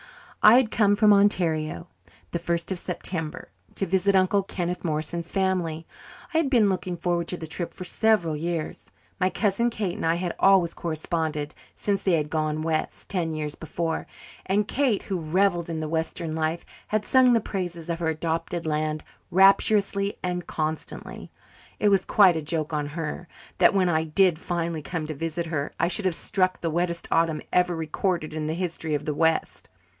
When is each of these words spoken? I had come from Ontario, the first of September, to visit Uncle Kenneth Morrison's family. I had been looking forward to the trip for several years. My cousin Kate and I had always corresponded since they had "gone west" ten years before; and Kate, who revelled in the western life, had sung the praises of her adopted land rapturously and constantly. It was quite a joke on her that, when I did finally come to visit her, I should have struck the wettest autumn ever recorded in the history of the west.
I 0.41 0.55
had 0.55 0.71
come 0.71 0.95
from 0.95 1.13
Ontario, 1.13 1.87
the 2.31 2.39
first 2.39 2.71
of 2.71 2.79
September, 2.79 3.49
to 3.75 3.85
visit 3.85 4.15
Uncle 4.15 4.41
Kenneth 4.41 4.83
Morrison's 4.83 5.31
family. 5.31 5.85
I 6.33 6.37
had 6.39 6.49
been 6.49 6.67
looking 6.67 6.97
forward 6.97 7.27
to 7.27 7.37
the 7.37 7.45
trip 7.45 7.71
for 7.71 7.83
several 7.83 8.35
years. 8.35 8.87
My 9.19 9.29
cousin 9.29 9.69
Kate 9.69 9.95
and 9.97 10.03
I 10.07 10.15
had 10.15 10.33
always 10.39 10.73
corresponded 10.73 11.53
since 11.75 12.01
they 12.01 12.13
had 12.13 12.31
"gone 12.31 12.63
west" 12.63 13.07
ten 13.09 13.35
years 13.35 13.53
before; 13.53 14.07
and 14.47 14.67
Kate, 14.67 15.03
who 15.03 15.19
revelled 15.19 15.69
in 15.69 15.79
the 15.79 15.87
western 15.87 16.33
life, 16.33 16.65
had 16.87 17.05
sung 17.05 17.33
the 17.33 17.39
praises 17.39 17.87
of 17.87 17.99
her 17.99 18.07
adopted 18.07 18.65
land 18.65 19.03
rapturously 19.29 20.17
and 20.23 20.47
constantly. 20.47 21.29
It 21.79 21.89
was 21.89 22.05
quite 22.05 22.35
a 22.35 22.41
joke 22.41 22.73
on 22.73 22.87
her 22.87 23.27
that, 23.59 23.75
when 23.75 23.89
I 23.89 24.05
did 24.05 24.39
finally 24.39 24.81
come 24.81 25.05
to 25.05 25.13
visit 25.13 25.45
her, 25.45 25.71
I 25.79 25.87
should 25.87 26.05
have 26.05 26.15
struck 26.15 26.59
the 26.59 26.71
wettest 26.71 27.07
autumn 27.11 27.43
ever 27.53 27.75
recorded 27.75 28.33
in 28.33 28.47
the 28.47 28.55
history 28.55 28.95
of 28.95 29.05
the 29.05 29.13
west. 29.13 29.69